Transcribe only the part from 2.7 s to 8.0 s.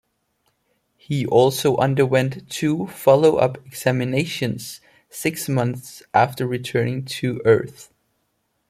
follow-up examinations six months after returning to Earth.